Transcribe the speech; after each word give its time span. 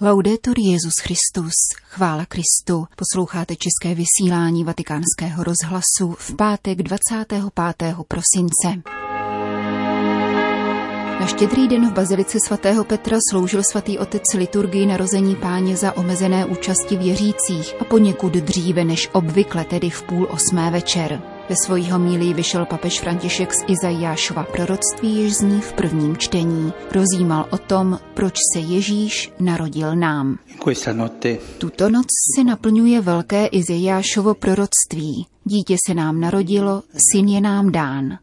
Laudetur 0.00 0.54
Jezus 0.58 0.98
Christus, 0.98 1.52
chvála 1.82 2.26
Kristu. 2.26 2.86
Posloucháte 2.96 3.54
české 3.56 3.94
vysílání 3.94 4.64
Vatikánského 4.64 5.44
rozhlasu 5.44 6.16
v 6.18 6.36
pátek 6.36 6.82
25. 6.82 7.42
prosince. 8.08 8.82
Na 11.20 11.26
štědrý 11.26 11.68
den 11.68 11.90
v 11.90 11.92
Bazilice 11.92 12.38
svatého 12.46 12.84
Petra 12.84 13.18
sloužil 13.30 13.62
svatý 13.62 13.98
otec 13.98 14.22
liturgii 14.34 14.86
narození 14.86 15.36
páně 15.36 15.76
za 15.76 15.96
omezené 15.96 16.46
účasti 16.46 16.96
věřících 16.96 17.74
a 17.80 17.84
poněkud 17.84 18.32
dříve 18.32 18.84
než 18.84 19.08
obvykle, 19.12 19.64
tedy 19.64 19.90
v 19.90 20.02
půl 20.02 20.28
osmé 20.30 20.70
večer. 20.70 21.35
Ve 21.48 21.56
svojí 21.64 21.90
homílii 21.90 22.34
vyšel 22.34 22.66
papež 22.66 23.00
František 23.00 23.52
z 23.54 23.64
Izajášova 23.66 24.44
proroctví, 24.44 25.22
jež 25.22 25.34
zní 25.34 25.60
v 25.60 25.72
prvním 25.72 26.16
čtení. 26.16 26.72
Rozjímal 26.92 27.48
o 27.50 27.58
tom, 27.58 27.98
proč 28.14 28.34
se 28.54 28.60
Ježíš 28.60 29.32
narodil 29.40 29.96
nám. 29.96 30.38
Tuto 31.58 31.88
noc 31.90 32.06
se 32.36 32.44
naplňuje 32.44 33.00
velké 33.00 33.46
Izajášovo 33.46 34.34
proroctví. 34.34 35.26
Dítě 35.44 35.76
se 35.86 35.94
nám 35.94 36.20
narodilo, 36.20 36.82
syn 37.12 37.28
je 37.28 37.40
nám 37.40 37.72
dán. 37.72 38.18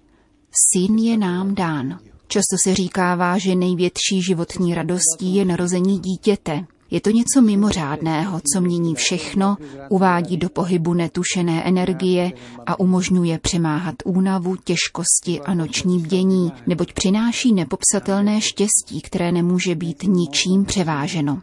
Syn 0.73 0.97
je 0.97 1.17
nám 1.17 1.55
dán. 1.55 1.99
Často 2.27 2.55
se 2.63 2.75
říkává, 2.75 3.37
že 3.37 3.55
největší 3.55 4.21
životní 4.21 4.75
radostí 4.75 5.35
je 5.35 5.45
narození 5.45 5.99
dítěte. 5.99 6.65
Je 6.93 7.01
to 7.01 7.09
něco 7.09 7.41
mimořádného, 7.41 8.41
co 8.53 8.61
mění 8.61 8.95
všechno, 8.95 9.57
uvádí 9.89 10.37
do 10.37 10.49
pohybu 10.49 10.93
netušené 10.93 11.63
energie 11.63 12.31
a 12.65 12.79
umožňuje 12.79 13.39
přemáhat 13.39 13.95
únavu, 14.05 14.55
těžkosti 14.55 15.41
a 15.45 15.53
noční 15.53 15.99
bdění, 15.99 16.51
neboť 16.67 16.93
přináší 16.93 17.53
nepopsatelné 17.53 18.41
štěstí, 18.41 19.01
které 19.03 19.31
nemůže 19.31 19.75
být 19.75 20.03
ničím 20.03 20.65
převáženo. 20.65 21.41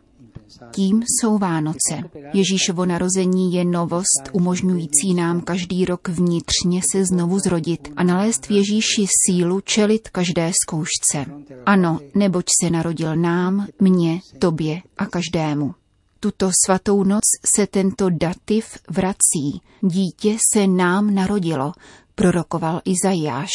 Tím 0.71 1.03
jsou 1.03 1.39
Vánoce. 1.39 2.11
Ježíšovo 2.33 2.87
narození 2.87 3.53
je 3.53 3.65
novost 3.65 4.31
umožňující 4.33 5.15
nám 5.15 5.41
každý 5.41 5.85
rok 5.85 6.09
vnitřně 6.09 6.81
se 6.93 7.05
znovu 7.05 7.39
zrodit 7.39 7.89
a 7.97 8.03
nalézt 8.03 8.47
v 8.47 8.51
Ježíši 8.51 9.07
sílu 9.27 9.61
čelit 9.61 10.09
každé 10.09 10.53
zkoušce. 10.63 11.27
Ano, 11.67 11.99
neboť 12.15 12.45
se 12.63 12.71
narodil 12.71 13.17
nám, 13.17 13.67
mně, 13.81 14.21
tobě 14.39 14.83
a 14.99 15.07
každému. 15.07 15.75
Tuto 16.21 16.51
svatou 16.67 17.05
noc 17.05 17.25
se 17.57 17.67
tento 17.67 18.11
dativ 18.11 18.65
vrací. 18.91 19.61
Dítě 19.81 20.37
se 20.53 20.67
nám 20.67 21.15
narodilo, 21.15 21.73
prorokoval 22.15 22.81
Izajáš. 22.85 23.51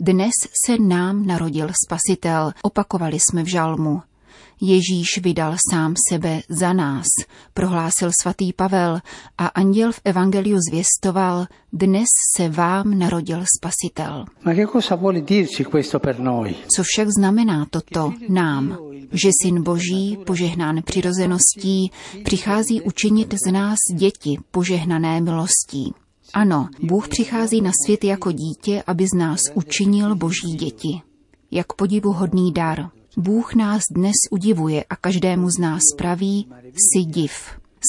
Dnes 0.00 0.32
se 0.66 0.78
nám 0.78 1.26
narodil 1.26 1.68
Spasitel, 1.86 2.52
opakovali 2.62 3.18
jsme 3.20 3.42
v 3.42 3.46
žalmu. 3.46 4.02
Ježíš 4.60 5.18
vydal 5.22 5.56
sám 5.70 5.94
sebe 6.10 6.40
za 6.48 6.72
nás, 6.72 7.06
prohlásil 7.54 8.10
svatý 8.22 8.52
Pavel 8.52 8.98
a 9.38 9.46
anděl 9.46 9.92
v 9.92 10.00
evangeliu 10.04 10.58
zvěstoval, 10.70 11.46
dnes 11.72 12.06
se 12.36 12.48
vám 12.48 12.98
narodil 12.98 13.44
spasitel. 13.56 14.24
Co 16.76 16.82
však 16.82 17.08
znamená 17.18 17.66
toto 17.70 18.12
nám? 18.28 18.78
Že 19.12 19.30
syn 19.42 19.62
boží, 19.62 20.18
požehnán 20.26 20.82
přirozeností, 20.82 21.90
přichází 22.24 22.82
učinit 22.82 23.34
z 23.46 23.52
nás 23.52 23.78
děti, 23.94 24.38
požehnané 24.50 25.20
milostí. 25.20 25.94
Ano, 26.34 26.68
Bůh 26.82 27.08
přichází 27.08 27.60
na 27.60 27.70
svět 27.84 28.04
jako 28.04 28.32
dítě, 28.32 28.82
aby 28.86 29.06
z 29.06 29.18
nás 29.18 29.40
učinil 29.54 30.16
boží 30.16 30.54
děti. 30.58 31.00
Jak 31.50 31.72
podivuhodný 31.72 32.52
dar. 32.52 32.90
Bůh 33.18 33.54
nás 33.54 33.82
dnes 33.90 34.14
udivuje 34.30 34.84
a 34.90 34.96
každému 34.96 35.50
z 35.50 35.58
nás 35.58 35.82
praví, 35.96 36.48
si 36.62 37.04
div. 37.04 37.32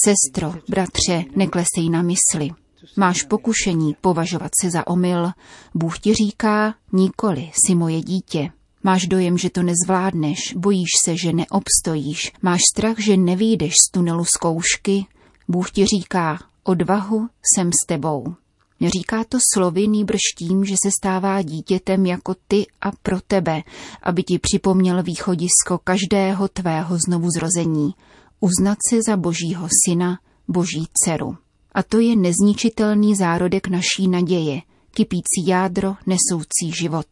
Sestro, 0.06 0.54
bratře, 0.70 1.24
neklesej 1.36 1.90
na 1.90 2.02
mysli. 2.02 2.50
Máš 2.98 3.24
pokušení 3.24 3.96
považovat 4.02 4.52
se 4.62 4.70
za 4.70 4.88
omyl. 4.88 5.30
Bůh 5.76 6.00
ti 6.00 6.14
říká, 6.14 6.76
nikoli, 6.94 7.52
si 7.66 7.76
moje 7.76 8.02
dítě. 8.02 8.52
Máš 8.84 9.08
dojem, 9.08 9.38
že 9.38 9.50
to 9.50 9.64
nezvládneš, 9.64 10.54
bojíš 10.58 10.90
se, 11.06 11.18
že 11.18 11.34
neobstojíš, 11.34 12.32
máš 12.42 12.60
strach, 12.74 13.00
že 13.00 13.18
nevídeš 13.18 13.74
z 13.74 13.92
tunelu 13.92 14.26
zkoušky. 14.26 15.06
Bůh 15.48 15.72
ti 15.72 15.86
říká, 15.86 16.40
odvahu 16.64 17.28
jsem 17.42 17.72
s 17.72 17.88
tebou. 17.88 18.36
Neříká 18.80 19.24
to 19.24 19.38
slovy 19.54 19.88
nýbrž 19.88 20.20
tím, 20.38 20.66
že 20.66 20.76
se 20.84 20.90
stává 21.00 21.42
dítětem 21.42 22.06
jako 22.06 22.36
ty 22.48 22.66
a 22.82 22.92
pro 22.92 23.22
tebe, 23.28 23.64
aby 24.04 24.24
ti 24.24 24.40
připomněl 24.40 25.04
východisko 25.04 25.78
každého 25.84 26.48
tvého 26.48 26.98
znovu 27.08 27.30
zrození, 27.30 27.94
uznat 28.40 28.78
se 28.90 29.00
za 29.08 29.18
božího 29.18 29.68
syna, 29.86 30.20
boží 30.48 30.88
dceru. 30.94 31.38
A 31.72 31.84
to 31.84 32.00
je 32.00 32.16
nezničitelný 32.16 33.16
zárodek 33.16 33.68
naší 33.68 34.08
naděje, 34.08 34.62
kypící 34.92 35.48
jádro 35.48 35.96
nesoucí 36.06 36.72
život. 36.82 37.08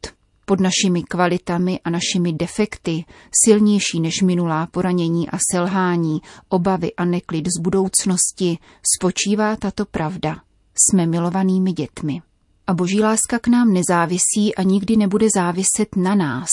Pod 0.45 0.59
našimi 0.59 1.03
kvalitami 1.03 1.79
a 1.83 1.89
našimi 1.89 2.33
defekty, 2.33 3.05
silnější 3.45 3.99
než 3.99 4.21
minulá 4.21 4.67
poranění 4.67 5.29
a 5.29 5.37
selhání, 5.51 6.21
obavy 6.49 6.93
a 6.93 7.05
neklid 7.05 7.47
z 7.47 7.61
budoucnosti, 7.61 8.57
spočívá 8.97 9.55
tato 9.55 9.85
pravda– 9.85 10.41
jsme 10.77 11.05
milovanými 11.05 11.71
dětmi. 11.71 12.21
A 12.67 12.73
boží 12.73 13.01
láska 13.01 13.39
k 13.39 13.47
nám 13.47 13.73
nezávisí 13.73 14.55
a 14.57 14.63
nikdy 14.63 14.97
nebude 14.97 15.27
záviset 15.35 15.95
na 15.95 16.15
nás. 16.15 16.49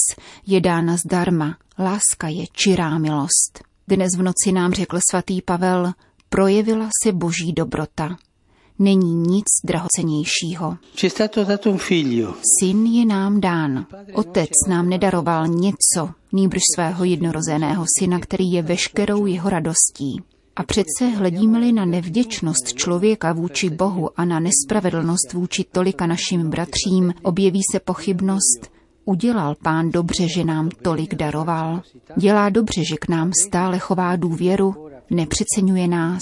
Je 0.47 0.61
dána 0.61 0.97
zdarma. 0.97 1.57
Láska 1.79 2.29
je 2.29 2.45
čirá 2.53 2.99
milost. 2.99 3.65
Dnes 3.89 4.17
v 4.17 4.23
noci 4.23 4.53
nám 4.53 4.73
řekl 4.73 4.99
svatý 5.11 5.43
Pavel, 5.43 5.93
projevila 6.29 6.89
se 7.03 7.13
boží 7.13 7.53
dobrota. 7.53 8.17
Není 8.79 9.15
nic 9.15 9.45
drahocenějšího. 9.65 10.77
Syn 12.61 12.87
je 12.87 13.07
nám 13.07 13.41
dán. 13.41 13.87
Otec 14.15 14.51
nám 14.69 14.89
nedaroval 14.89 15.49
něco, 15.49 16.11
nýbrž 16.33 16.63
svého 16.75 17.05
jednorozeného 17.05 17.85
syna, 17.99 18.21
který 18.21 18.53
je 18.53 18.63
veškerou 18.63 19.27
jeho 19.27 19.51
radostí. 19.51 20.32
A 20.57 20.63
přece 20.63 21.07
hledíme-li 21.07 21.73
na 21.73 21.85
nevděčnost 21.85 22.73
člověka 22.75 23.33
vůči 23.33 23.71
Bohu 23.71 24.21
a 24.21 24.25
na 24.25 24.41
nespravedlnost 24.41 25.33
vůči 25.33 25.65
tolika 25.73 26.07
našim 26.07 26.51
bratřím, 26.51 27.15
objeví 27.23 27.61
se 27.73 27.81
pochybnost, 27.81 28.71
udělal 29.05 29.55
pán 29.63 29.91
dobře, 29.91 30.29
že 30.29 30.45
nám 30.45 30.69
tolik 30.83 31.15
daroval. 31.15 31.83
Dělá 32.17 32.49
dobře, 32.49 32.85
že 32.85 32.97
k 32.97 33.09
nám 33.09 33.33
stále 33.47 33.79
chová 33.79 34.17
důvěru, 34.17 34.89
nepřeceňuje 35.11 35.89
nás. 35.89 36.21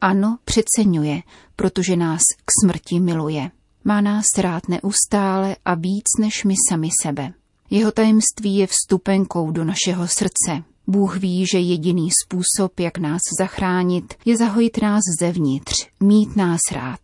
Ano, 0.00 0.38
přeceňuje, 0.44 1.22
protože 1.56 1.96
nás 1.96 2.20
k 2.44 2.50
smrti 2.64 3.00
miluje. 3.00 3.50
Má 3.84 4.00
nás 4.00 4.26
rád 4.38 4.62
neustále 4.68 5.56
a 5.64 5.74
víc 5.74 6.04
než 6.20 6.44
my 6.44 6.54
sami 6.68 6.88
sebe. 7.02 7.32
Jeho 7.70 7.92
tajemství 7.92 8.56
je 8.56 8.66
vstupenkou 8.66 9.50
do 9.50 9.64
našeho 9.64 10.08
srdce, 10.08 10.62
Bůh 10.90 11.16
ví, 11.16 11.44
že 11.52 11.58
jediný 11.58 12.08
způsob, 12.24 12.80
jak 12.80 12.98
nás 12.98 13.20
zachránit, 13.38 14.14
je 14.24 14.36
zahojit 14.36 14.82
nás 14.82 15.00
zevnitř, 15.20 15.88
mít 16.00 16.36
nás 16.36 16.60
rád. 16.72 17.00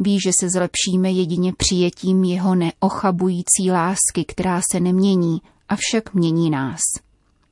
Ví, 0.00 0.18
že 0.20 0.30
se 0.40 0.50
zlepšíme 0.50 1.10
jedině 1.10 1.52
přijetím 1.56 2.24
jeho 2.24 2.54
neochabující 2.54 3.70
lásky, 3.70 4.24
která 4.28 4.60
se 4.72 4.80
nemění, 4.80 5.38
avšak 5.68 6.14
mění 6.14 6.50
nás. 6.50 6.80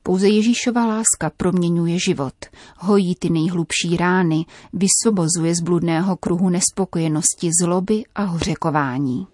Pouze 0.07 0.29
Ježíšova 0.29 0.85
láska 0.85 1.31
proměňuje 1.37 1.99
život, 1.99 2.33
hojí 2.77 3.15
ty 3.15 3.29
nejhlubší 3.29 3.97
rány, 3.97 4.45
vysvobozuje 4.73 5.55
z 5.55 5.61
bludného 5.61 6.15
kruhu 6.17 6.49
nespokojenosti, 6.49 7.49
zloby 7.61 8.03
a 8.15 8.23
hořekování. 8.23 9.27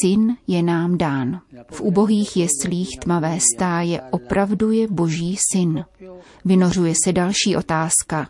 Syn 0.00 0.36
je 0.46 0.62
nám 0.62 0.98
dán. 0.98 1.40
V 1.70 1.80
ubohých 1.80 2.36
jeslích 2.36 2.98
tmavé 3.02 3.38
stáje 3.54 4.00
opravdu 4.10 4.70
je 4.70 4.88
boží 4.88 5.36
syn. 5.52 5.84
Vynořuje 6.44 6.94
se 7.04 7.12
další 7.12 7.56
otázka. 7.56 8.28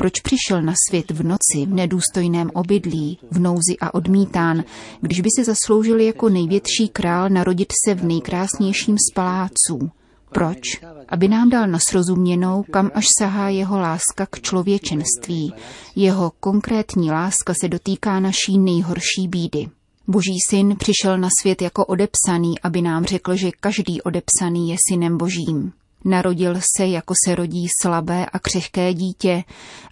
Proč 0.00 0.20
přišel 0.20 0.62
na 0.62 0.74
svět 0.88 1.10
v 1.10 1.22
noci, 1.22 1.66
v 1.66 1.74
nedůstojném 1.74 2.50
obydlí, 2.54 3.18
v 3.30 3.38
nouzi 3.38 3.76
a 3.80 3.94
odmítán, 3.94 4.64
když 5.00 5.20
by 5.20 5.28
se 5.36 5.44
zasloužil 5.44 6.00
jako 6.00 6.28
největší 6.28 6.88
král 6.92 7.28
narodit 7.28 7.72
se 7.86 7.94
v 7.94 8.04
nejkrásnějším 8.04 8.96
z 8.98 9.14
paláců? 9.14 9.90
Proč? 10.32 10.60
Aby 11.08 11.28
nám 11.28 11.50
dal 11.50 11.66
nasrozuměnou, 11.66 12.64
kam 12.70 12.90
až 12.94 13.06
sahá 13.18 13.48
jeho 13.48 13.78
láska 13.78 14.26
k 14.30 14.40
člověčenství. 14.40 15.54
Jeho 15.96 16.32
konkrétní 16.40 17.10
láska 17.10 17.54
se 17.60 17.68
dotýká 17.68 18.20
naší 18.20 18.58
nejhorší 18.58 19.28
bídy. 19.28 19.68
Boží 20.08 20.36
syn 20.48 20.76
přišel 20.76 21.18
na 21.18 21.28
svět 21.42 21.62
jako 21.62 21.84
odepsaný, 21.84 22.60
aby 22.60 22.82
nám 22.82 23.04
řekl, 23.04 23.36
že 23.36 23.50
každý 23.60 24.02
odepsaný 24.02 24.70
je 24.70 24.76
synem 24.88 25.18
božím. 25.18 25.72
Narodil 26.04 26.60
se, 26.76 26.86
jako 26.86 27.14
se 27.26 27.34
rodí 27.34 27.66
slabé 27.82 28.26
a 28.26 28.38
křehké 28.38 28.94
dítě, 28.94 29.44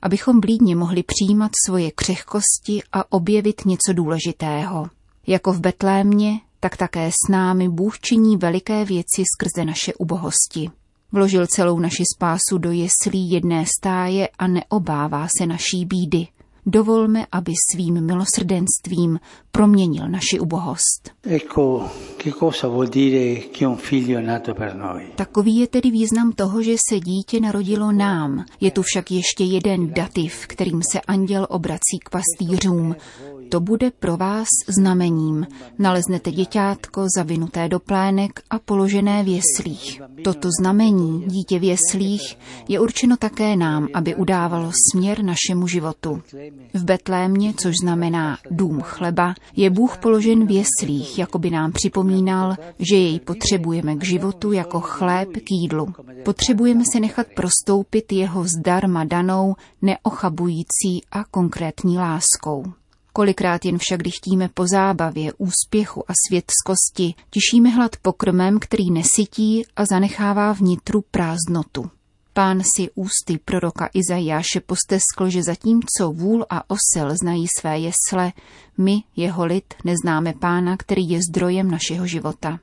abychom 0.03 0.41
blídně 0.41 0.77
mohli 0.77 1.03
přijímat 1.03 1.51
svoje 1.67 1.91
křehkosti 1.91 2.83
a 2.93 3.13
objevit 3.13 3.65
něco 3.67 3.93
důležitého. 3.93 4.87
Jako 5.27 5.53
v 5.53 5.61
Betlémě, 5.61 6.41
tak 6.61 6.77
také 6.77 7.11
s 7.11 7.31
námi 7.31 7.69
Bůh 7.69 7.99
činí 7.99 8.37
veliké 8.37 8.85
věci 8.85 9.23
skrze 9.35 9.65
naše 9.65 9.95
ubohosti. 9.95 10.71
Vložil 11.13 11.47
celou 11.47 11.79
naši 11.79 12.03
spásu 12.17 12.59
do 12.59 12.71
jeslí 12.71 13.31
jedné 13.31 13.65
stáje 13.79 14.29
a 14.39 14.47
neobává 14.47 15.27
se 15.39 15.47
naší 15.47 15.85
bídy. 15.85 16.27
Dovolme, 16.67 17.27
aby 17.33 17.53
svým 17.73 18.07
milosrdenstvím 18.07 19.21
proměnil 19.53 20.09
naši 20.09 20.41
ubohost. 20.41 21.11
Takový 25.17 25.57
je 25.57 25.67
tedy 25.67 25.91
význam 25.91 26.33
toho, 26.33 26.63
že 26.63 26.77
se 26.89 27.01
dítě 27.01 27.41
narodilo 27.41 27.93
nám. 27.93 28.45
Je 28.61 28.71
tu 28.71 28.83
však 28.83 29.11
ještě 29.11 29.45
jeden 29.45 29.93
dativ, 29.93 30.47
kterým 30.47 30.83
se 30.93 31.01
anděl 31.01 31.47
obrací 31.51 31.99
k 32.05 32.11
pastýřům. 32.11 32.97
To 33.49 33.61
bude 33.61 33.91
pro 33.91 34.17
vás 34.17 34.49
znamením. 34.69 35.47
Naleznete 35.79 36.31
děťátko 36.31 37.07
zavinuté 37.17 37.69
do 37.69 37.81
plének 37.81 38.41
a 38.51 38.59
položené 38.59 39.23
v 39.23 39.29
jeslích. 39.29 40.03
Toto 40.25 40.49
znamení, 40.61 41.25
dítě 41.27 41.59
v 41.59 41.63
jeslích, 41.63 42.39
je 42.69 42.81
určeno 42.81 43.17
také 43.17 43.57
nám, 43.57 43.89
aby 43.95 44.15
udávalo 44.15 44.73
směr 44.93 45.23
našemu 45.23 45.67
životu. 45.67 46.23
V 46.75 46.85
Betlémě, 46.85 47.55
což 47.57 47.75
znamená 47.83 48.39
dům 48.51 48.81
chleba, 48.83 49.35
je 49.57 49.71
Bůh 49.71 49.99
položen 49.99 50.47
v 50.47 50.51
jeslích, 50.51 51.19
jako 51.19 51.39
by 51.39 51.51
nám 51.51 51.73
připomínal, 51.73 52.55
že 52.79 52.97
jej 52.97 53.21
potřebujeme 53.21 53.97
k 53.97 54.05
životu 54.05 54.53
jako 54.53 54.81
chléb 54.81 55.29
k 55.29 55.51
jídlu. 55.51 55.87
Potřebujeme 56.25 56.85
se 56.93 57.01
nechat 57.01 57.27
prostoupit 57.37 58.13
jeho 58.13 58.45
zdarma 58.45 59.05
danou, 59.05 59.55
neochabující 59.83 61.05
a 61.13 61.25
konkrétní 61.25 61.99
láskou. 61.99 62.65
Kolikrát 63.13 63.65
jen 63.65 63.79
však 63.79 64.03
dychtíme 64.03 64.49
po 64.55 64.67
zábavě, 64.67 65.33
úspěchu 65.39 66.11
a 66.11 66.13
světskosti, 66.29 67.15
těšíme 67.31 67.69
hlad 67.69 67.97
pokrmem, 68.03 68.59
který 68.61 68.91
nesytí 68.91 69.65
a 69.77 69.85
zanechává 69.85 70.53
vnitru 70.53 71.05
prázdnotu. 71.11 71.91
Pán 72.37 72.61
si 72.77 72.91
ústy 72.95 73.39
proroka 73.45 73.89
Izajáše 73.95 74.61
posteskl, 74.61 75.29
že 75.29 75.43
zatímco 75.43 76.13
vůl 76.13 76.47
a 76.51 76.71
osel 76.71 77.17
znají 77.17 77.47
své 77.59 77.79
jesle, 77.79 78.33
my, 78.79 79.03
jeho 79.17 79.45
lid, 79.45 79.75
neznáme 79.85 80.33
pána, 80.33 80.77
který 80.77 81.09
je 81.09 81.21
zdrojem 81.31 81.71
našeho 81.71 82.07
života. 82.07 82.59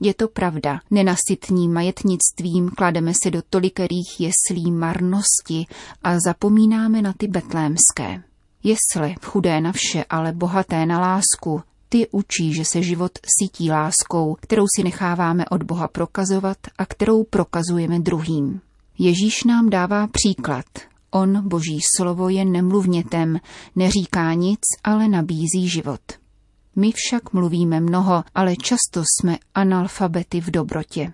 Je 0.00 0.14
to 0.14 0.28
pravda, 0.28 0.80
nenasytním 0.90 1.72
majetnictvím 1.72 2.70
klademe 2.76 3.12
se 3.22 3.30
do 3.30 3.42
tolikerých 3.50 4.20
jeslí 4.20 4.72
marnosti 4.72 5.66
a 6.02 6.20
zapomínáme 6.20 7.02
na 7.02 7.12
ty 7.12 7.28
betlémské. 7.28 8.22
Jesle, 8.62 9.14
chudé 9.22 9.60
na 9.60 9.72
vše, 9.72 10.04
ale 10.10 10.32
bohaté 10.32 10.86
na 10.86 11.00
lásku, 11.00 11.62
ty 11.88 12.08
učí, 12.10 12.54
že 12.54 12.64
se 12.64 12.82
život 12.82 13.12
sytí 13.38 13.70
láskou, 13.70 14.36
kterou 14.40 14.66
si 14.76 14.84
necháváme 14.84 15.44
od 15.50 15.62
Boha 15.62 15.88
prokazovat 15.88 16.58
a 16.78 16.86
kterou 16.86 17.24
prokazujeme 17.24 17.98
druhým. 17.98 18.60
Ježíš 18.98 19.44
nám 19.44 19.70
dává 19.70 20.06
příklad. 20.06 20.64
On, 21.10 21.48
boží 21.48 21.78
slovo, 21.96 22.28
je 22.28 22.44
nemluvnětem, 22.44 23.40
neříká 23.76 24.34
nic, 24.34 24.60
ale 24.84 25.08
nabízí 25.08 25.68
život. 25.68 26.00
My 26.76 26.92
však 26.94 27.32
mluvíme 27.32 27.80
mnoho, 27.80 28.24
ale 28.34 28.56
často 28.56 29.02
jsme 29.02 29.38
analfabety 29.54 30.40
v 30.40 30.50
dobrotě. 30.50 31.12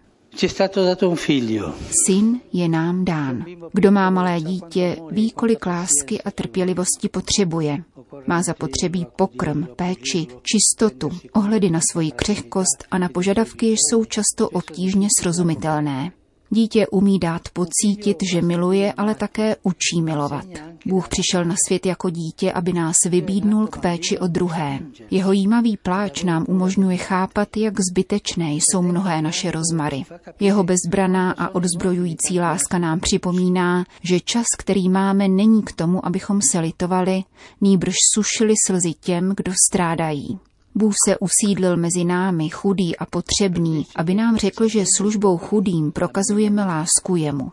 Syn 2.07 2.41
je 2.53 2.69
nám 2.69 3.05
dán. 3.05 3.45
Kdo 3.73 3.91
má 3.91 4.11
malé 4.11 4.41
dítě, 4.41 4.97
ví, 5.11 5.31
kolik 5.31 5.67
lásky 5.67 6.23
a 6.23 6.31
trpělivosti 6.31 7.09
potřebuje. 7.11 7.85
Má 8.27 8.43
zapotřebí 8.43 9.07
pokrm, 9.17 9.67
péči, 9.77 10.27
čistotu, 10.43 11.11
ohledy 11.33 11.71
na 11.71 11.81
svoji 11.93 12.11
křehkost 12.11 12.85
a 12.91 12.99
na 12.99 13.09
požadavky 13.09 13.67
jsou 13.67 14.05
často 14.05 14.49
obtížně 14.51 15.09
srozumitelné. 15.21 16.13
Dítě 16.53 16.87
umí 16.87 17.19
dát 17.19 17.43
pocítit, 17.53 18.17
že 18.33 18.43
miluje, 18.43 18.93
ale 18.93 19.15
také 19.15 19.57
učí 19.63 20.03
milovat. 20.03 20.47
Bůh 20.87 21.09
přišel 21.09 21.45
na 21.45 21.55
svět 21.67 21.87
jako 21.87 22.11
dítě, 22.11 22.53
aby 22.53 22.73
nás 22.73 22.97
vybídnul 23.09 23.67
k 23.67 23.79
péči 23.79 24.19
o 24.19 24.27
druhé. 24.27 24.79
Jeho 25.11 25.33
jímavý 25.33 25.77
pláč 25.77 26.23
nám 26.25 26.45
umožňuje 26.49 26.97
chápat, 26.97 27.57
jak 27.57 27.75
zbytečné 27.91 28.53
jsou 28.53 28.83
mnohé 28.83 29.23
naše 29.23 29.51
rozmary. 29.51 30.03
Jeho 30.41 30.65
bezbraná 30.65 31.33
a 31.33 31.55
odzbrojující 31.55 32.41
láska 32.41 32.79
nám 32.79 33.01
připomíná, 33.01 33.85
že 34.03 34.21
čas, 34.21 34.47
který 34.59 34.89
máme, 34.89 35.29
není 35.29 35.63
k 35.63 35.73
tomu, 35.73 36.07
abychom 36.07 36.41
se 36.51 36.61
litovali, 36.61 37.23
nýbrž 37.61 37.95
sušili 38.15 38.55
slzy 38.67 38.93
těm, 39.01 39.33
kdo 39.37 39.53
strádají. 39.69 40.39
Bůh 40.75 40.95
se 41.09 41.17
usídlil 41.19 41.77
mezi 41.77 42.05
námi, 42.05 42.49
chudý 42.49 42.97
a 42.97 43.07
potřebný, 43.07 43.87
aby 43.97 44.15
nám 44.15 44.37
řekl, 44.37 44.69
že 44.69 44.85
službou 44.97 45.39
chudým 45.39 45.93
prokazujeme 45.93 46.65
lásku 46.65 47.17
jemu. 47.17 47.53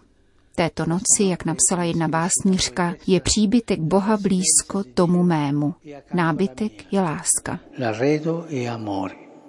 Této 0.56 0.86
noci, 0.86 1.24
jak 1.24 1.46
napsala 1.46 1.84
jedna 1.84 2.08
básnířka, 2.08 2.94
je 3.08 3.20
příbytek 3.20 3.80
Boha 3.80 4.18
blízko 4.18 4.84
tomu 4.94 5.24
mému. 5.24 5.74
Nábytek 6.14 6.94
je 6.94 7.02
láska. 7.02 7.60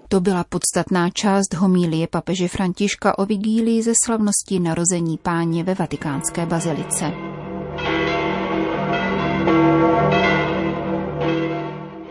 To 0.08 0.20
byla 0.20 0.44
podstatná 0.44 1.10
část 1.10 1.54
homílie 1.54 2.06
papeže 2.06 2.48
Františka 2.48 3.18
o 3.18 3.26
vigílii 3.26 3.82
ze 3.82 3.92
slavnosti 4.04 4.60
narození 4.60 5.18
páně 5.18 5.64
ve 5.64 5.74
vatikánské 5.74 6.46
bazilice. 6.46 7.12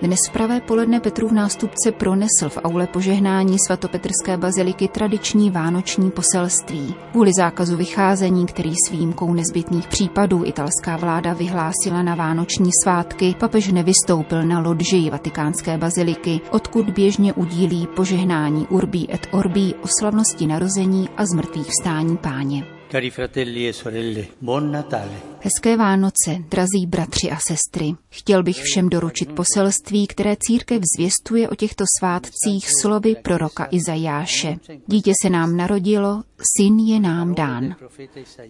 Dnes 0.07 0.19
pravé 0.33 0.61
poledne 0.61 0.99
Petrův 0.99 1.31
nástupce 1.31 1.91
pronesl 1.91 2.49
v 2.49 2.57
aule 2.57 2.87
požehnání 2.87 3.57
svatopetrské 3.67 4.37
baziliky 4.37 4.87
tradiční 4.87 5.51
vánoční 5.51 6.11
poselství. 6.11 6.95
Kvůli 7.11 7.31
zákazu 7.37 7.77
vycházení, 7.77 8.45
který 8.45 8.73
s 8.87 8.91
výjimkou 8.91 9.33
nezbytných 9.33 9.87
případů 9.87 10.45
italská 10.45 10.97
vláda 10.97 11.33
vyhlásila 11.33 12.03
na 12.03 12.15
vánoční 12.15 12.69
svátky, 12.83 13.35
papež 13.39 13.71
nevystoupil 13.71 14.43
na 14.43 14.59
lodži 14.59 15.09
vatikánské 15.09 15.77
baziliky, 15.77 16.41
odkud 16.51 16.89
běžně 16.89 17.33
udílí 17.33 17.87
požehnání 17.95 18.67
Urbí 18.67 19.13
et 19.13 19.27
Orbí 19.31 19.75
o 19.75 19.87
slavnosti 19.99 20.47
narození 20.47 21.09
a 21.17 21.25
zmrtvých 21.25 21.67
vstání 21.67 22.17
páně. 22.17 22.76
Cari 22.89 23.11
fratelli 23.11 23.67
e 23.67 23.73
sorelle, 23.73 24.29
buon 24.37 24.69
Natale. 24.69 25.21
Hezké 25.41 25.77
Vánoce, 25.77 26.43
drazí 26.49 26.85
bratři 26.87 27.31
a 27.31 27.37
sestry. 27.47 27.95
Chtěl 28.09 28.43
bych 28.43 28.57
všem 28.57 28.89
doručit 28.89 29.31
poselství, 29.31 30.07
které 30.07 30.35
církev 30.39 30.81
zvěstuje 30.97 31.49
o 31.49 31.55
těchto 31.55 31.83
svátcích 31.99 32.67
slovy 32.81 33.15
proroka 33.23 33.67
Izajáše. 33.71 34.57
Dítě 34.87 35.13
se 35.21 35.29
nám 35.29 35.57
narodilo, 35.57 36.23
syn 36.57 36.79
je 36.79 36.99
nám 36.99 37.35
dán. 37.35 37.75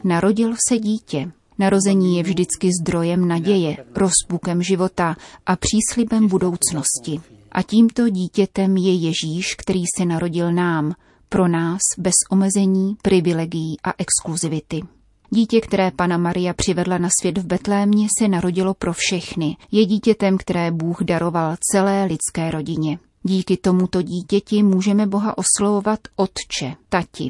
Narodil 0.04 0.56
se 0.68 0.78
dítě. 0.78 1.32
Narození 1.60 2.17
je 2.17 2.24
vždycky 2.24 2.70
zdrojem 2.82 3.27
naděje, 3.27 3.77
rozpukem 3.96 4.63
života 4.63 5.15
a 5.46 5.56
příslibem 5.56 6.27
budoucnosti. 6.27 7.22
A 7.51 7.63
tímto 7.63 8.10
dítětem 8.10 8.77
je 8.77 8.94
Ježíš, 8.94 9.56
který 9.56 9.84
se 9.98 10.06
narodil 10.06 10.51
nám– 10.51 10.94
pro 11.29 11.48
nás 11.48 11.81
bez 11.98 12.13
omezení, 12.31 12.98
privilegií 13.01 13.77
a 13.84 13.93
exkluzivity. 13.98 14.81
Dítě, 15.29 15.62
které 15.62 15.91
pana 15.91 16.17
Maria 16.17 16.53
přivedla 16.53 16.98
na 16.98 17.10
svět 17.22 17.38
v 17.38 17.46
Betlémě, 17.46 18.07
se 18.19 18.27
narodilo 18.27 18.74
pro 18.74 18.93
všechny. 18.93 19.57
Je 19.72 19.86
dítětem, 19.86 20.38
které 20.38 20.72
Bůh 20.72 21.03
daroval 21.03 21.55
celé 21.72 22.05
lidské 22.05 22.51
rodině. 22.51 23.00
Díky 23.24 23.57
tomuto 23.57 24.01
dítěti 24.01 24.63
můžeme 24.63 25.07
Boha 25.07 25.38
oslovovat 25.38 26.00
Otče, 26.15 26.75
Tati. 26.89 27.29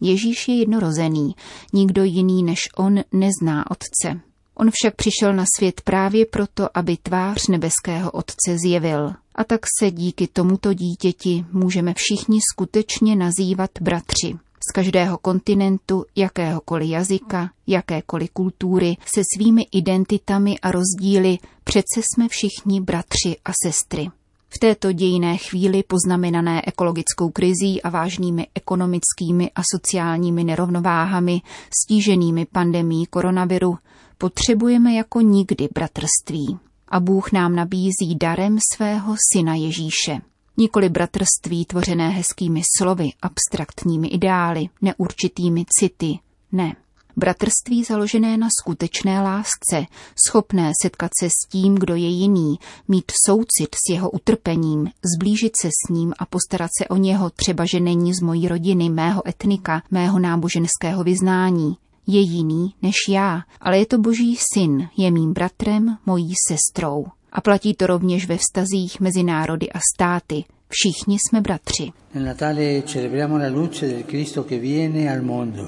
Ježíš 0.00 0.48
je 0.48 0.58
jednorozený, 0.58 1.34
nikdo 1.72 2.04
jiný 2.04 2.42
než 2.42 2.58
on 2.76 3.00
nezná 3.12 3.70
Otce. 3.70 4.20
On 4.56 4.70
však 4.70 4.96
přišel 4.96 5.34
na 5.34 5.44
svět 5.58 5.80
právě 5.80 6.26
proto, 6.26 6.68
aby 6.74 6.96
tvář 6.96 7.48
nebeského 7.48 8.10
Otce 8.10 8.58
zjevil. 8.64 9.12
A 9.34 9.44
tak 9.44 9.60
se 9.80 9.90
díky 9.90 10.26
tomuto 10.26 10.74
dítěti 10.74 11.44
můžeme 11.52 11.94
všichni 11.96 12.38
skutečně 12.52 13.16
nazývat 13.16 13.70
bratři. 13.80 14.38
Z 14.70 14.72
každého 14.72 15.18
kontinentu, 15.18 16.04
jakéhokoliv 16.16 16.90
jazyka, 16.90 17.50
jakékoliv 17.66 18.30
kultury, 18.30 18.96
se 19.06 19.22
svými 19.36 19.66
identitami 19.72 20.58
a 20.58 20.70
rozdíly, 20.70 21.38
přece 21.64 22.00
jsme 22.02 22.28
všichni 22.28 22.80
bratři 22.80 23.36
a 23.44 23.52
sestry. 23.66 24.08
V 24.48 24.58
této 24.58 24.92
dějiné 24.92 25.36
chvíli 25.36 25.82
poznamenané 25.82 26.62
ekologickou 26.66 27.30
krizí 27.30 27.82
a 27.82 27.90
vážnými 27.90 28.46
ekonomickými 28.54 29.50
a 29.54 29.62
sociálními 29.72 30.44
nerovnováhami, 30.44 31.40
stíženými 31.82 32.46
pandemí 32.46 33.06
koronaviru, 33.06 33.78
potřebujeme 34.24 34.94
jako 34.94 35.20
nikdy 35.20 35.68
bratrství. 35.74 36.58
A 36.88 37.00
Bůh 37.00 37.32
nám 37.32 37.54
nabízí 37.54 38.16
darem 38.20 38.58
svého 38.74 39.16
syna 39.32 39.54
Ježíše. 39.54 40.20
Nikoli 40.56 40.88
bratrství 40.88 41.64
tvořené 41.64 42.08
hezkými 42.08 42.62
slovy, 42.78 43.10
abstraktními 43.22 44.08
ideály, 44.08 44.68
neurčitými 44.82 45.64
city. 45.78 46.18
Ne. 46.52 46.76
Bratrství 47.16 47.84
založené 47.84 48.36
na 48.36 48.48
skutečné 48.60 49.22
lásce, 49.22 49.86
schopné 50.28 50.72
setkat 50.82 51.10
se 51.20 51.28
s 51.28 51.48
tím, 51.50 51.74
kdo 51.74 51.94
je 51.94 52.08
jiný, 52.08 52.56
mít 52.88 53.12
soucit 53.26 53.74
s 53.74 53.90
jeho 53.90 54.10
utrpením, 54.10 54.90
zblížit 55.14 55.52
se 55.62 55.68
s 55.68 55.90
ním 55.90 56.12
a 56.18 56.26
postarat 56.26 56.70
se 56.78 56.88
o 56.88 56.96
něho, 56.96 57.30
třeba 57.30 57.64
že 57.64 57.80
není 57.80 58.14
z 58.14 58.20
mojí 58.20 58.48
rodiny, 58.48 58.90
mého 58.90 59.28
etnika, 59.28 59.82
mého 59.90 60.18
náboženského 60.18 61.04
vyznání. 61.04 61.76
Je 62.06 62.20
jiný 62.20 62.74
než 62.82 62.94
já, 63.08 63.42
ale 63.60 63.78
je 63.78 63.86
to 63.86 63.98
boží 63.98 64.36
syn, 64.52 64.88
je 64.96 65.10
mým 65.10 65.32
bratrem, 65.32 65.98
mojí 66.06 66.32
sestrou. 66.48 67.06
A 67.32 67.40
platí 67.40 67.74
to 67.74 67.86
rovněž 67.86 68.28
ve 68.28 68.36
vztazích 68.36 69.00
mezi 69.00 69.22
národy 69.22 69.72
a 69.72 69.80
státy. 69.94 70.44
Všichni 70.68 71.18
jsme 71.18 71.40
bratři. 71.40 71.92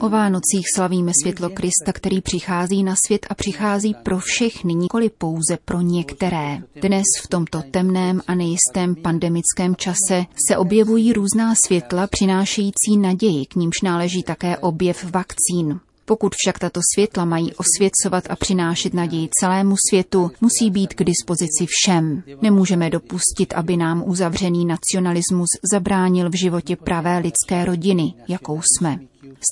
O 0.00 0.08
Vánocích 0.08 0.64
slavíme 0.74 1.12
světlo 1.22 1.50
Krista, 1.50 1.92
který 1.92 2.20
přichází 2.20 2.82
na 2.82 2.94
svět 3.06 3.26
a 3.30 3.34
přichází 3.34 3.94
pro 4.02 4.18
všechny, 4.18 4.74
nikoli 4.74 5.10
pouze 5.10 5.58
pro 5.64 5.80
některé. 5.80 6.58
Dnes 6.82 7.04
v 7.22 7.28
tomto 7.28 7.62
temném 7.70 8.20
a 8.26 8.34
nejistém 8.34 8.94
pandemickém 8.94 9.76
čase 9.76 10.24
se 10.48 10.56
objevují 10.56 11.12
různá 11.12 11.54
světla 11.66 12.06
přinášející 12.06 12.96
naději, 13.00 13.46
k 13.46 13.54
nímž 13.54 13.82
náleží 13.82 14.22
také 14.22 14.58
objev 14.58 15.04
vakcín. 15.04 15.80
Pokud 16.08 16.32
však 16.36 16.58
tato 16.58 16.80
světla 16.94 17.24
mají 17.24 17.52
osvěcovat 17.54 18.24
a 18.30 18.36
přinášet 18.36 18.94
naději 18.94 19.28
celému 19.40 19.74
světu, 19.90 20.30
musí 20.40 20.70
být 20.70 20.94
k 20.94 21.04
dispozici 21.04 21.66
všem. 21.68 22.22
Nemůžeme 22.42 22.90
dopustit, 22.90 23.54
aby 23.54 23.76
nám 23.76 24.02
uzavřený 24.06 24.66
nacionalismus 24.66 25.48
zabránil 25.72 26.30
v 26.30 26.38
životě 26.38 26.76
pravé 26.76 27.18
lidské 27.18 27.64
rodiny, 27.64 28.14
jakou 28.28 28.60
jsme. 28.62 28.98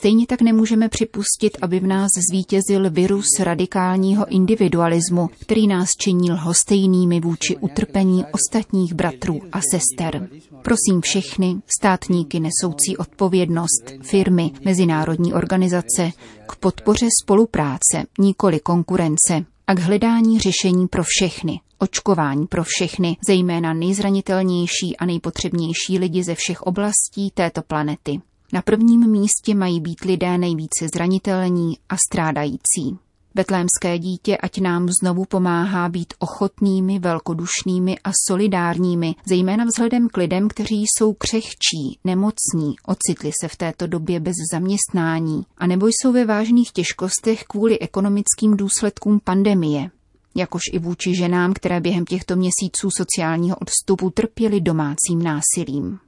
Stejně 0.00 0.26
tak 0.26 0.42
nemůžeme 0.42 0.88
připustit, 0.88 1.58
aby 1.62 1.80
v 1.80 1.86
nás 1.86 2.10
zvítězil 2.30 2.90
virus 2.90 3.26
radikálního 3.40 4.26
individualismu, 4.26 5.30
který 5.40 5.66
nás 5.66 5.88
činí 6.00 6.32
lhostejnými 6.32 7.20
vůči 7.20 7.56
utrpení 7.56 8.24
ostatních 8.32 8.94
bratrů 8.94 9.40
a 9.52 9.60
sester. 9.60 10.28
Prosím 10.62 11.00
všechny, 11.00 11.56
státníky 11.78 12.40
nesoucí 12.40 12.96
odpovědnost, 12.96 13.92
firmy, 14.02 14.50
mezinárodní 14.64 15.34
organizace, 15.34 16.10
k 16.46 16.56
podpoře 16.56 17.06
spolupráce, 17.22 18.04
nikoli 18.18 18.60
konkurence, 18.60 19.44
a 19.66 19.74
k 19.74 19.78
hledání 19.78 20.40
řešení 20.40 20.88
pro 20.88 21.02
všechny, 21.06 21.60
očkování 21.78 22.46
pro 22.46 22.64
všechny, 22.64 23.16
zejména 23.28 23.74
nejzranitelnější 23.74 24.96
a 24.98 25.04
nejpotřebnější 25.04 25.98
lidi 25.98 26.24
ze 26.24 26.34
všech 26.34 26.62
oblastí 26.62 27.30
této 27.34 27.62
planety. 27.62 28.20
Na 28.54 28.62
prvním 28.62 29.10
místě 29.10 29.54
mají 29.54 29.80
být 29.80 30.00
lidé 30.00 30.38
nejvíce 30.38 30.88
zranitelní 30.94 31.78
a 31.88 31.96
strádající. 32.08 32.98
Betlémské 33.34 33.98
dítě 33.98 34.36
ať 34.36 34.60
nám 34.60 34.88
znovu 35.02 35.24
pomáhá 35.24 35.88
být 35.88 36.14
ochotnými, 36.18 36.98
velkodušnými 36.98 37.98
a 38.04 38.10
solidárními, 38.28 39.14
zejména 39.26 39.64
vzhledem 39.64 40.08
k 40.08 40.16
lidem, 40.16 40.48
kteří 40.48 40.82
jsou 40.82 41.12
křehčí, 41.12 41.98
nemocní, 42.04 42.74
ocitli 42.86 43.30
se 43.40 43.48
v 43.48 43.56
této 43.56 43.86
době 43.86 44.20
bez 44.20 44.34
zaměstnání, 44.52 45.42
a 45.58 45.66
nebo 45.66 45.86
jsou 45.86 46.12
ve 46.12 46.24
vážných 46.24 46.72
těžkostech 46.72 47.44
kvůli 47.44 47.78
ekonomickým 47.78 48.56
důsledkům 48.56 49.20
pandemie, 49.24 49.90
jakož 50.34 50.62
i 50.72 50.78
vůči 50.78 51.14
ženám, 51.16 51.52
které 51.52 51.80
během 51.80 52.04
těchto 52.04 52.36
měsíců 52.36 52.90
sociálního 52.90 53.56
odstupu 53.56 54.10
trpěly 54.10 54.60
domácím 54.60 55.22
násilím. 55.22 55.98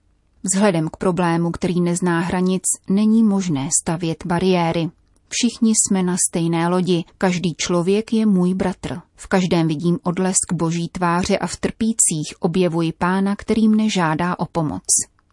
Vzhledem 0.54 0.88
k 0.88 0.96
problému, 0.96 1.50
který 1.50 1.80
nezná 1.80 2.20
hranic, 2.20 2.62
není 2.88 3.22
možné 3.22 3.68
stavět 3.82 4.26
bariéry. 4.26 4.90
Všichni 5.28 5.72
jsme 5.72 6.02
na 6.02 6.16
stejné 6.28 6.68
lodi, 6.68 7.04
každý 7.18 7.54
člověk 7.54 8.12
je 8.12 8.26
můj 8.26 8.54
bratr. 8.54 9.00
V 9.16 9.26
každém 9.26 9.68
vidím 9.68 9.98
odlesk 10.02 10.52
boží 10.52 10.88
tváře 10.88 11.38
a 11.38 11.46
v 11.46 11.56
trpících 11.56 12.34
objevuji 12.40 12.92
pána, 12.92 13.36
který 13.36 13.68
mne 13.68 13.90
žádá 13.90 14.38
o 14.38 14.46
pomoc. 14.46 14.82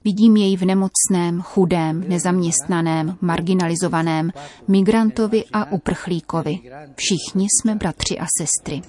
Vidím 0.05 0.38
jej 0.38 0.57
v 0.57 0.65
nemocném, 0.65 1.41
chudém, 1.41 2.10
nezaměstnaném, 2.10 3.17
marginalizovaném, 3.22 4.31
migrantovi 4.67 5.43
a 5.53 5.72
uprchlíkovi. 5.72 6.60
Všichni 6.95 7.48
jsme 7.50 7.75
bratři 7.75 8.19
a 8.19 8.25
sestry. 8.41 8.81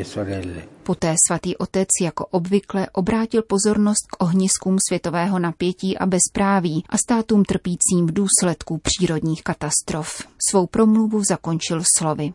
E 0.00 0.62
Poté 0.82 1.14
svatý 1.28 1.56
otec 1.56 1.88
jako 2.02 2.26
obvykle 2.26 2.86
obrátil 2.92 3.42
pozornost 3.42 4.06
k 4.10 4.22
ohniskům 4.22 4.76
světového 4.88 5.38
napětí 5.38 5.98
a 5.98 6.06
bezpráví 6.06 6.84
a 6.88 6.96
státům 6.98 7.44
trpícím 7.44 8.06
v 8.06 8.12
důsledku 8.12 8.78
přírodních 8.78 9.42
katastrof. 9.42 10.22
Svou 10.50 10.66
promluvu 10.66 11.22
zakončil 11.28 11.82
slovy. 11.98 12.32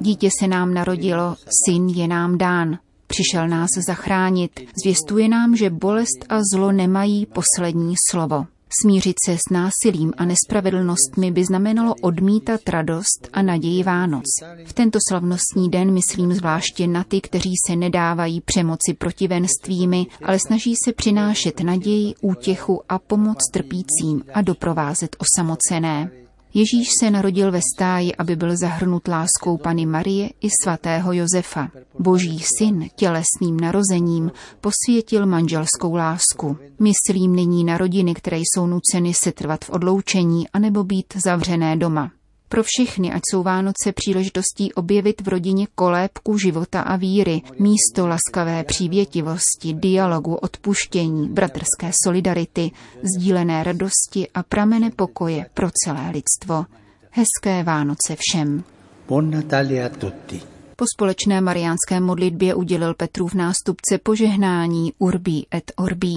Dítě 0.00 0.28
se 0.40 0.48
nám 0.48 0.74
narodilo, 0.74 1.36
syn 1.66 1.88
je 1.88 2.08
nám 2.08 2.38
dán. 2.38 2.78
Přišel 3.10 3.48
nás 3.48 3.68
zachránit, 3.86 4.60
zvěstuje 4.82 5.28
nám, 5.28 5.56
že 5.56 5.70
bolest 5.70 6.24
a 6.28 6.38
zlo 6.54 6.72
nemají 6.72 7.26
poslední 7.26 7.94
slovo. 8.10 8.46
Smířit 8.82 9.16
se 9.26 9.36
s 9.36 9.50
násilím 9.50 10.12
a 10.16 10.24
nespravedlnostmi 10.24 11.30
by 11.30 11.44
znamenalo 11.44 11.94
odmítat 12.02 12.68
radost 12.68 13.28
a 13.32 13.42
naději 13.42 13.82
Vánoc. 13.82 14.24
V 14.64 14.72
tento 14.72 14.98
slavnostní 15.08 15.68
den 15.68 15.90
myslím 15.90 16.32
zvláště 16.32 16.86
na 16.86 17.04
ty, 17.04 17.20
kteří 17.20 17.52
se 17.66 17.76
nedávají 17.76 18.40
přemoci 18.40 18.94
protivenstvími, 18.98 20.06
ale 20.24 20.38
snaží 20.46 20.74
se 20.84 20.92
přinášet 20.92 21.60
naději, 21.60 22.14
útěchu 22.20 22.82
a 22.88 22.98
pomoc 22.98 23.38
trpícím 23.52 24.22
a 24.34 24.42
doprovázet 24.42 25.16
osamocené. 25.18 26.10
Ježíš 26.54 26.88
se 27.00 27.10
narodil 27.10 27.52
ve 27.52 27.60
stáji, 27.74 28.14
aby 28.14 28.36
byl 28.36 28.56
zahrnut 28.56 29.08
láskou 29.08 29.56
Pany 29.56 29.86
Marie 29.86 30.30
i 30.40 30.48
svatého 30.62 31.12
Josefa. 31.12 31.68
Boží 31.98 32.40
syn 32.58 32.88
tělesným 32.96 33.60
narozením 33.60 34.32
posvětil 34.60 35.26
manželskou 35.26 35.94
lásku. 35.94 36.56
Myslím 36.78 37.36
nyní 37.36 37.64
na 37.64 37.78
rodiny, 37.78 38.14
které 38.14 38.38
jsou 38.38 38.66
nuceny 38.66 39.14
setrvat 39.14 39.64
v 39.64 39.70
odloučení 39.70 40.48
anebo 40.48 40.84
být 40.84 41.14
zavřené 41.24 41.76
doma. 41.76 42.10
Pro 42.52 42.62
všechny, 42.62 43.12
ať 43.12 43.22
jsou 43.30 43.42
Vánoce 43.42 43.92
příležitostí 43.94 44.72
objevit 44.72 45.20
v 45.20 45.28
rodině 45.28 45.66
kolébku 45.74 46.38
života 46.38 46.80
a 46.80 46.96
víry, 46.96 47.42
místo 47.58 48.06
laskavé 48.06 48.64
přívětivosti, 48.64 49.74
dialogu, 49.74 50.34
odpuštění, 50.34 51.28
bratrské 51.28 51.90
solidarity, 52.04 52.70
sdílené 53.02 53.64
radosti 53.64 54.28
a 54.34 54.42
pramene 54.42 54.90
pokoje 54.90 55.46
pro 55.54 55.68
celé 55.84 56.10
lidstvo. 56.10 56.64
Hezké 57.10 57.62
Vánoce 57.62 58.16
všem. 58.18 58.64
Buon 59.08 59.30
Natale 59.30 59.84
a 59.84 59.88
tutti. 59.88 60.49
Po 60.80 60.86
společné 60.96 61.40
mariánské 61.40 62.00
modlitbě 62.00 62.54
udělil 62.54 62.94
Petrův 62.94 63.34
nástupce 63.34 63.98
požehnání 64.02 64.92
Urbi 64.98 65.42
et 65.54 65.72
Orbi. 65.76 66.14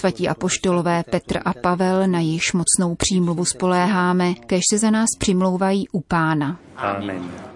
Svatí 0.00 0.28
apoštolové 0.28 1.04
Petr 1.10 1.38
a 1.44 1.52
Pavel 1.52 2.06
na 2.06 2.20
již 2.20 2.52
mocnou 2.52 2.94
přímluvu 2.94 3.44
spoléháme, 3.44 4.34
kež 4.34 4.62
se 4.70 4.78
za 4.78 4.90
nás 4.90 5.06
přimlouvají 5.18 5.88
u 5.92 6.00
Pána. 6.00 6.60
Amen. 6.76 7.55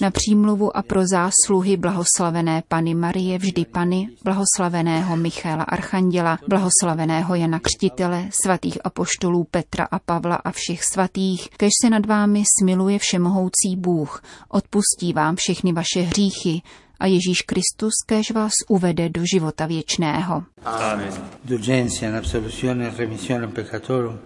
Na 0.00 0.10
přímluvu 0.10 0.76
a 0.76 0.82
pro 0.82 1.00
zásluhy 1.06 1.76
blahoslavené 1.76 2.62
Pany 2.68 2.94
Marie, 2.94 3.38
vždy 3.38 3.64
Pany, 3.64 4.08
blahoslaveného 4.24 5.16
Michaela 5.16 5.64
Archanděla, 5.64 6.38
blahoslaveného 6.48 7.34
Jana 7.34 7.58
Křtitele, 7.58 8.28
svatých 8.42 8.78
apoštolů 8.84 9.44
Petra 9.44 9.88
a 9.90 9.98
Pavla 9.98 10.36
a 10.36 10.50
všech 10.50 10.84
svatých, 10.84 11.48
kež 11.56 11.70
se 11.80 11.90
nad 11.90 12.06
vámi 12.06 12.42
smiluje 12.60 12.98
všemohoucí 12.98 13.76
Bůh, 13.76 14.22
odpustí 14.48 15.12
vám 15.12 15.36
všechny 15.36 15.72
vaše 15.72 16.00
hříchy, 16.00 16.62
a 17.00 17.06
Ježíš 17.06 17.42
Kristus 17.42 17.92
kéž 18.06 18.30
vás 18.30 18.52
uvede 18.68 19.08
do 19.08 19.22
života 19.32 19.66
věčného. 19.66 20.42
Amen. 20.64 21.12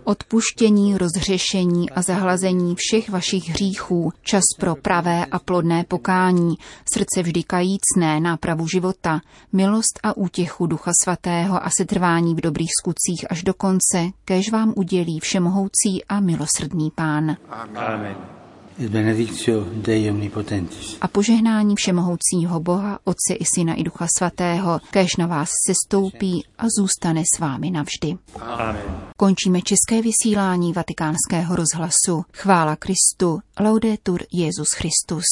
Odpuštění, 0.04 0.98
rozřešení 0.98 1.90
a 1.90 2.02
zahlazení 2.02 2.74
všech 2.78 3.10
vašich 3.10 3.48
hříchů, 3.48 4.12
čas 4.22 4.42
pro 4.58 4.74
pravé 4.74 5.26
a 5.26 5.38
plodné 5.38 5.84
pokání, 5.88 6.54
srdce 6.94 7.22
vždy 7.22 7.42
kajícné, 7.42 8.20
nápravu 8.20 8.68
života, 8.68 9.20
milost 9.52 10.00
a 10.02 10.16
útěchu 10.16 10.66
Ducha 10.66 10.90
Svatého 11.02 11.64
a 11.66 11.68
setrvání 11.78 12.34
v 12.34 12.40
dobrých 12.40 12.70
skutcích 12.80 13.30
až 13.30 13.42
do 13.42 13.54
konce, 13.54 14.10
kéž 14.24 14.50
vám 14.50 14.72
udělí 14.76 15.20
všemohoucí 15.20 16.04
a 16.08 16.20
milosrdný 16.20 16.90
Pán. 16.94 17.36
Amen 17.76 18.39
a 21.00 21.08
požehnání 21.08 21.74
všemohoucího 21.76 22.60
Boha, 22.60 22.98
Otce 23.04 23.34
i 23.34 23.44
Syna 23.54 23.74
i 23.74 23.82
Ducha 23.82 24.06
Svatého, 24.18 24.80
kež 24.90 25.16
na 25.16 25.26
vás 25.26 25.48
sestoupí 25.66 26.44
a 26.58 26.64
zůstane 26.78 27.22
s 27.36 27.38
vámi 27.38 27.70
navždy. 27.70 28.16
Amen. 28.40 29.00
Končíme 29.16 29.60
české 29.62 30.02
vysílání 30.02 30.72
vatikánského 30.72 31.56
rozhlasu. 31.56 32.24
Chvála 32.32 32.76
Kristu, 32.76 33.40
laudetur 33.60 34.22
Jezus 34.32 34.68
Christus. 34.72 35.24